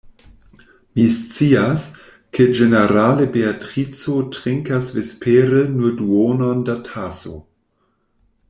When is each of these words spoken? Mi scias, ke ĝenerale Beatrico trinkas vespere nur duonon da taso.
Mi 0.99 1.03
scias, 1.15 1.83
ke 2.37 2.47
ĝenerale 2.59 3.27
Beatrico 3.35 4.17
trinkas 4.37 4.91
vespere 4.99 5.63
nur 5.77 5.97
duonon 6.01 6.69
da 6.71 6.79
taso. 6.89 7.37